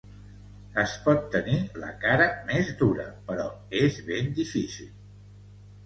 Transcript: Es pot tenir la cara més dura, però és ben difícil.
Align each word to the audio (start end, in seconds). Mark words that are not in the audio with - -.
Es 0.83 0.95
pot 1.07 1.27
tenir 1.35 1.59
la 1.83 1.91
cara 2.07 2.27
més 2.49 2.73
dura, 2.83 3.07
però 3.31 3.47
és 3.85 4.03
ben 4.13 4.37
difícil. 4.43 4.95